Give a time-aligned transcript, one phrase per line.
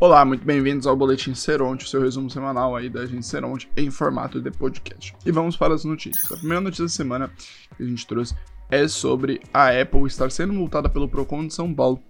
[0.00, 3.90] Olá, muito bem-vindos ao Boletim Seronte, o seu resumo semanal aí da agência Seronte em
[3.90, 5.12] formato de podcast.
[5.26, 6.30] E vamos para as notícias.
[6.30, 7.28] A primeira notícia da semana
[7.76, 8.32] que a gente trouxe
[8.70, 12.00] é sobre a Apple estar sendo multada pelo Procon de São Paulo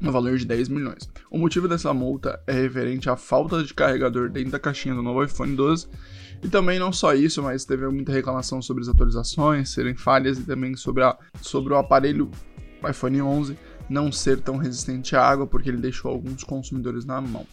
[0.00, 1.08] no valor de 10 milhões.
[1.30, 5.22] O motivo dessa multa é referente à falta de carregador dentro da caixinha do novo
[5.22, 5.86] iPhone 12
[6.42, 10.42] e também não só isso, mas teve muita reclamação sobre as atualizações serem falhas e
[10.42, 12.32] também sobre, a, sobre o aparelho
[12.82, 13.56] iPhone 11
[13.88, 17.46] não ser tão resistente à água porque ele deixou alguns consumidores na mão.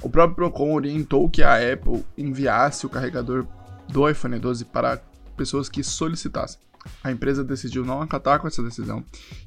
[0.00, 3.46] O próprio Procon orientou que a Apple enviasse o carregador
[3.88, 5.00] do iPhone 12 para
[5.36, 6.60] pessoas que solicitassem.
[7.04, 9.04] A empresa decidiu não acatar com essa decisão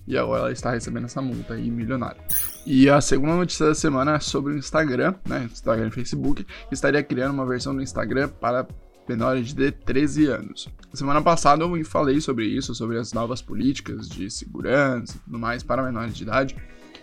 [0.08, 2.22] e agora ela está recebendo essa multa aí milionária.
[2.66, 5.50] E a segunda notícia da semana é sobre o Instagram, né?
[5.52, 8.66] Instagram e Facebook, estaria criando uma versão do Instagram para
[9.08, 10.70] menores de 13 anos.
[10.94, 15.64] Semana passada eu falei sobre isso, sobre as novas políticas de segurança e tudo mais
[15.64, 16.55] para menores de idade.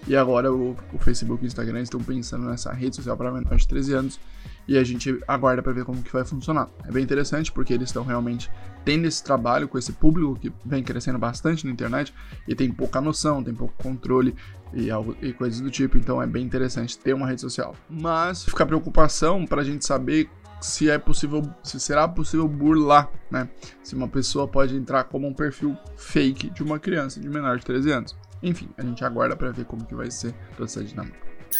[0.07, 3.63] E agora o, o Facebook e o Instagram estão pensando nessa rede social para menores
[3.63, 4.21] de 13 anos
[4.67, 6.69] e a gente aguarda para ver como que vai funcionar.
[6.85, 8.51] É bem interessante porque eles estão realmente
[8.85, 12.13] tendo esse trabalho com esse público que vem crescendo bastante na internet
[12.49, 14.35] e tem pouca noção, tem pouco controle
[14.75, 14.89] e,
[15.21, 17.77] e coisas do tipo, então é bem interessante ter uma rede social.
[17.89, 20.29] Mas fica preocupação para a gente saber
[20.63, 23.49] se é possível, se será possível burlar, né?
[23.83, 27.65] Se uma pessoa pode entrar como um perfil fake de uma criança de menor de
[27.65, 28.17] 13 anos.
[28.43, 31.19] Enfim, a gente aguarda para ver como que vai ser toda essa dinâmica.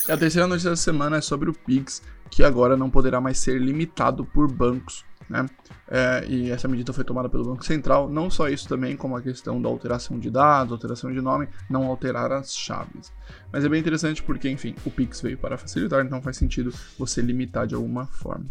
[0.09, 3.39] E a terceira notícia da semana é sobre o Pix, que agora não poderá mais
[3.39, 5.05] ser limitado por bancos.
[5.29, 5.47] Né?
[5.89, 8.09] É, e essa medida foi tomada pelo Banco Central.
[8.09, 11.87] Não só isso também, como a questão da alteração de dados, alteração de nome, não
[11.87, 13.13] alterar as chaves.
[13.53, 17.21] Mas é bem interessante porque, enfim, o Pix veio para facilitar, então faz sentido você
[17.23, 18.47] limitar de alguma forma.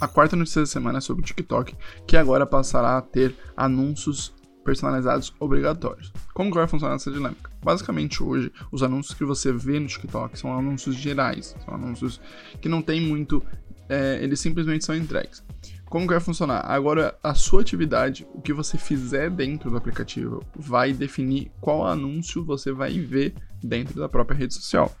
[0.00, 1.74] A quarta notícia da semana é sobre o TikTok,
[2.06, 4.32] que agora passará a ter anúncios
[4.64, 6.12] personalizados obrigatórios.
[6.32, 7.50] Como que vai funcionar essa dinâmica?
[7.64, 12.20] Basicamente hoje, os anúncios que você vê no TikTok são anúncios gerais, são anúncios
[12.60, 13.42] que não tem muito,
[13.88, 15.42] é, eles simplesmente são entregues.
[15.86, 16.60] Como que vai funcionar?
[16.70, 22.44] Agora, a sua atividade, o que você fizer dentro do aplicativo, vai definir qual anúncio
[22.44, 24.94] você vai ver dentro da própria rede social.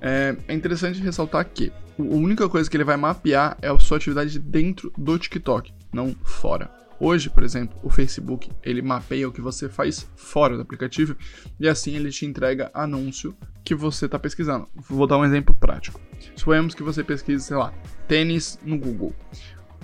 [0.00, 3.98] É, é interessante ressaltar que a única coisa que ele vai mapear é a sua
[3.98, 6.70] atividade dentro do TikTok, não fora.
[6.98, 11.16] Hoje, por exemplo, o Facebook ele mapeia o que você faz fora do aplicativo
[11.58, 13.34] e assim ele te entrega anúncio
[13.64, 14.68] que você está pesquisando.
[14.74, 15.98] Vou dar um exemplo prático.
[16.36, 17.72] Suponhamos que você pesquise, sei lá,
[18.06, 19.14] tênis no Google.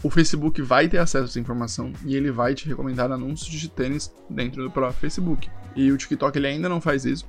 [0.02, 3.70] O Facebook vai ter acesso a essa informação e ele vai te recomendar anúncios de
[3.70, 5.48] tênis dentro do próprio Facebook.
[5.74, 7.26] E o TikTok ele ainda não faz isso,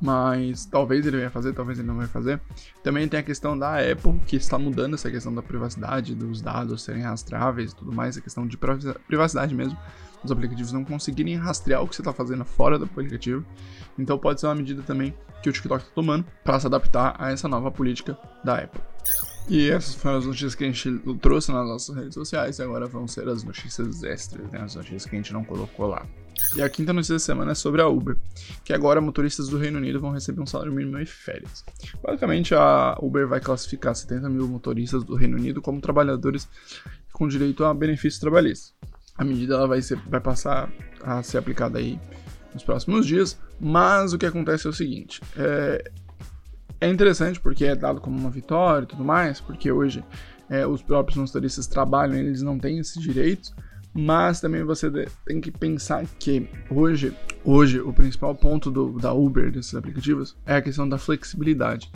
[0.00, 2.40] mas talvez ele venha fazer, talvez ele não vai fazer.
[2.82, 6.82] Também tem a questão da Apple, que está mudando essa questão da privacidade, dos dados
[6.82, 9.78] serem rastreáveis e tudo mais, a questão de privacidade mesmo,
[10.22, 13.44] os aplicativos não conseguirem rastrear o que você está fazendo fora do aplicativo.
[13.98, 17.30] Então pode ser uma medida também que o TikTok está tomando para se adaptar a
[17.30, 18.80] essa nova política da Apple.
[19.48, 22.86] E essas foram as notícias que a gente trouxe nas nossas redes sociais, e agora
[22.86, 24.60] vão ser as notícias extras, né?
[24.60, 26.04] as notícias que a gente não colocou lá.
[26.54, 28.16] E a quinta notícia da semana é sobre a Uber,
[28.64, 31.64] que agora motoristas do Reino Unido vão receber um salário mínimo e férias.
[32.02, 36.48] Basicamente, a Uber vai classificar 70 mil motoristas do Reino Unido como trabalhadores
[37.12, 38.74] com direito a benefícios trabalhistas.
[39.16, 40.70] A medida ela vai, ser, vai passar
[41.02, 41.98] a ser aplicada aí
[42.52, 45.90] nos próximos dias, mas o que acontece é o seguinte: é,
[46.80, 50.04] é interessante porque é dado como uma vitória e tudo mais, porque hoje
[50.48, 53.54] é, os próprios motoristas trabalham, eles não têm esse direito,
[53.96, 54.90] mas também você
[55.24, 57.14] tem que pensar que hoje,
[57.44, 61.90] hoje o principal ponto do, da Uber, desses aplicativos, é a questão da flexibilidade.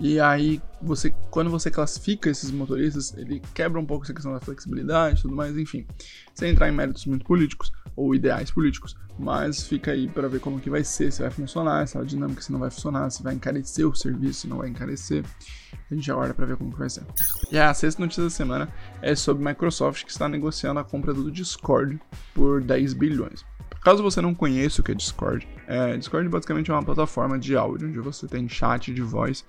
[0.00, 4.40] E aí, você, quando você classifica esses motoristas, ele quebra um pouco essa questão da
[4.40, 5.86] flexibilidade e tudo mais, enfim.
[6.34, 10.58] Sem entrar em méritos muito políticos ou ideais políticos, mas fica aí para ver como
[10.58, 13.86] que vai ser, se vai funcionar, essa dinâmica, se não vai funcionar, se vai encarecer
[13.86, 15.24] o serviço, se não vai encarecer.
[15.90, 17.04] A gente aguarda para ver como que vai ser.
[17.50, 18.68] E a sexta notícia da semana
[19.02, 22.00] é sobre a Microsoft que está negociando a compra do Discord
[22.34, 23.44] por 10 bilhões.
[23.82, 27.56] Caso você não conheça o que é Discord, é, Discord basicamente é uma plataforma de
[27.56, 29.44] áudio onde você tem chat de voz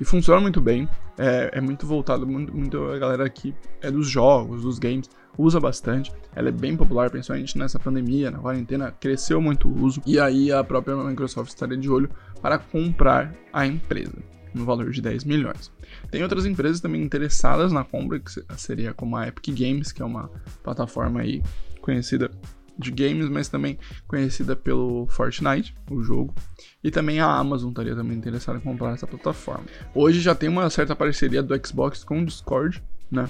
[0.00, 0.88] e funciona muito bem.
[1.18, 5.08] É, é muito voltado, muito, muito a galera aqui é dos jogos, dos games,
[5.38, 6.12] usa bastante.
[6.34, 10.02] Ela é bem popular, principalmente nessa pandemia, na quarentena, cresceu muito o uso.
[10.06, 12.10] E aí a própria Microsoft estaria de olho
[12.40, 14.16] para comprar a empresa,
[14.54, 15.72] no valor de 10 milhões.
[16.10, 20.04] Tem outras empresas também interessadas na compra, que seria como a Epic Games, que é
[20.04, 20.30] uma
[20.62, 21.42] plataforma aí
[21.80, 22.30] conhecida
[22.78, 26.34] de games, mas também conhecida pelo Fortnite, o jogo.
[26.82, 29.64] E também a Amazon estaria também interessada em comprar essa plataforma.
[29.94, 33.28] Hoje já tem uma certa parceria do Xbox com o Discord, né?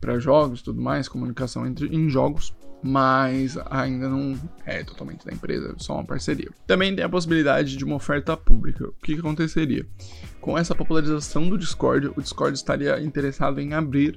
[0.00, 2.54] Para jogos tudo mais, comunicação entre em jogos.
[2.82, 4.36] mas ainda não
[4.66, 6.50] é totalmente da empresa, é só uma parceria.
[6.66, 8.88] Também tem a possibilidade de uma oferta pública.
[8.88, 9.86] O que, que aconteceria?
[10.40, 14.16] Com essa popularização do Discord, o Discord estaria interessado em abrir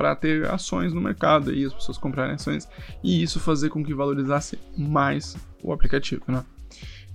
[0.00, 2.66] para ter ações no mercado e as pessoas comprarem ações
[3.04, 6.42] e isso fazer com que valorizasse mais o aplicativo, né?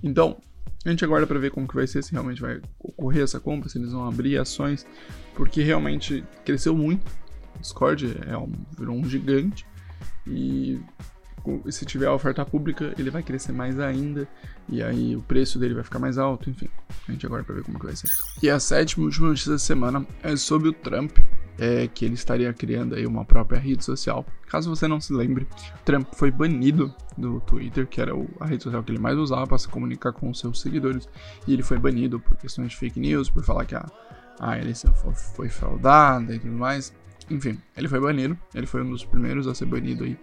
[0.04, 0.40] Então,
[0.84, 3.68] a gente aguarda para ver como que vai ser, se realmente vai ocorrer essa compra,
[3.68, 4.86] se eles vão abrir ações,
[5.34, 7.04] porque realmente cresceu muito.
[7.56, 9.66] O Discord é um, virou um gigante
[10.24, 10.80] e
[11.68, 14.28] se tiver a oferta pública, ele vai crescer mais ainda,
[14.68, 16.68] e aí o preço dele vai ficar mais alto, enfim.
[17.08, 18.08] A gente agora para ver como que vai ser.
[18.40, 21.18] E a sétima última notícia da semana é sobre o Trump,
[21.58, 24.24] é, que ele estaria criando aí uma própria rede social.
[24.48, 25.46] Caso você não se lembre,
[25.84, 29.58] Trump foi banido do Twitter, que era a rede social que ele mais usava para
[29.58, 31.08] se comunicar com seus seguidores,
[31.46, 33.86] e ele foi banido por questões de fake news, por falar que a,
[34.38, 36.92] a eleição foi, foi fraudada e tudo mais.
[37.30, 38.38] Enfim, ele foi banido.
[38.54, 40.16] Ele foi um dos primeiros a ser banido aí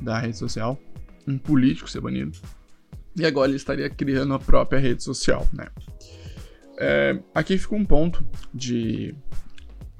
[0.00, 0.78] da rede social.
[1.26, 2.36] Um político ser banido.
[3.16, 5.66] E agora ele estaria criando a própria rede social, né?
[6.78, 9.14] É, aqui fica um ponto de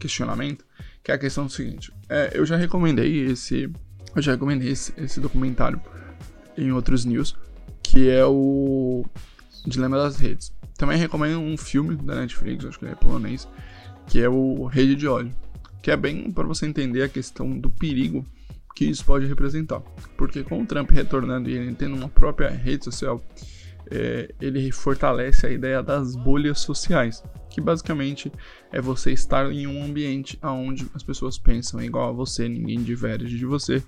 [0.03, 0.65] questionamento,
[1.03, 1.93] que é a questão do seguinte.
[2.09, 3.71] É, eu já recomendei esse.
[4.15, 5.81] Eu já recomendei esse, esse documentário
[6.57, 7.37] em outros news,
[7.83, 9.05] que é o
[9.67, 10.53] Dilema das Redes.
[10.77, 13.49] Também recomendo um filme da Netflix, acho que ele é polonês,
[14.07, 15.33] que é o Rede de Óleo
[15.83, 18.25] que é bem para você entender a questão do perigo
[18.75, 19.81] que isso pode representar.
[20.17, 23.23] Porque com o Trump retornando e ele tendo uma própria rede social,
[23.95, 28.33] é, ele fortalece a ideia das bolhas sociais, que basicamente
[28.73, 33.37] é você estar em um ambiente onde as pessoas pensam igual a você, ninguém diverge
[33.37, 33.83] de você,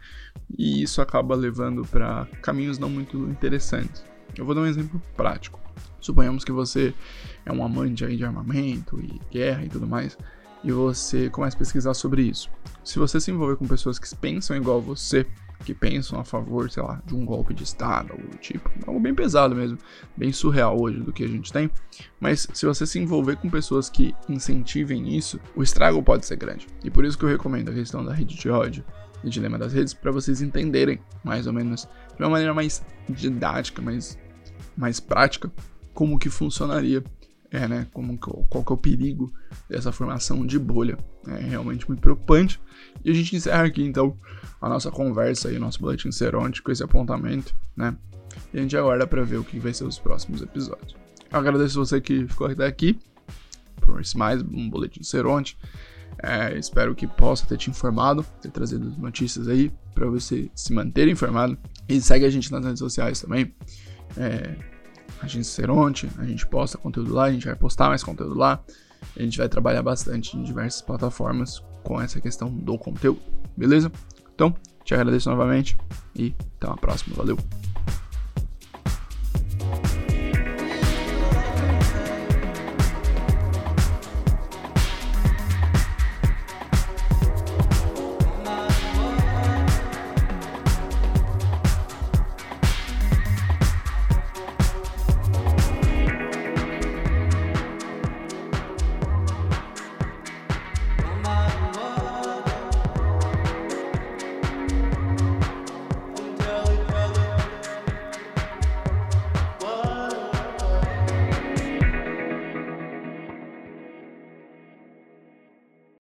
[0.59, 4.05] e isso acaba levando para caminhos não muito interessantes.
[4.37, 5.59] Eu vou dar um exemplo prático.
[6.01, 6.93] Suponhamos que você
[7.47, 10.19] é um amante aí de armamento e guerra e tudo mais
[10.65, 12.51] e você começa a pesquisar sobre isso.
[12.83, 15.27] Se você se envolver com pessoas que pensam igual você,
[15.65, 19.01] que pensam a favor, sei lá, de um golpe de Estado, algo do tipo, algo
[19.01, 19.79] bem pesado mesmo,
[20.17, 21.71] bem surreal hoje do que a gente tem,
[22.21, 26.67] mas se você se envolver com pessoas que incentivem isso, o estrago pode ser grande.
[26.85, 28.85] E por isso que eu recomendo a questão da rede de ódio
[29.25, 33.81] e dilema das redes, para vocês entenderem, mais ou menos, de uma maneira mais didática,
[33.81, 34.19] mais,
[34.77, 35.51] mais prática,
[35.95, 37.03] como que funcionaria
[37.55, 39.33] é, né, como, qual que é o perigo
[39.69, 40.99] dessa formação de bolha.
[41.29, 42.61] É realmente muito preocupante.
[43.05, 44.19] E a gente encerra aqui então
[44.61, 47.97] a nossa conversa e o nosso boletim Seronte com esse apontamento, né?
[48.53, 50.97] E a gente aguarda para ver o que vai ser os próximos episódios.
[51.31, 52.99] Eu agradeço você que ficou até aqui
[53.81, 55.57] por esse mais um boletim Seronte.
[56.21, 61.07] É, espero que possa ter te informado, ter trazido notícias aí para você se manter
[61.07, 61.57] informado.
[61.89, 63.55] E segue a gente nas redes sociais também.
[64.17, 64.74] É,
[65.25, 68.63] Agência Seronte, a gente posta conteúdo lá, a gente vai postar mais conteúdo lá.
[69.17, 73.21] A gente vai trabalhar bastante em diversas plataformas com essa questão do conteúdo,
[73.57, 73.93] beleza?
[74.35, 75.77] Então, te agradeço novamente
[76.17, 77.15] e até uma próxima.
[77.15, 77.39] Valeu!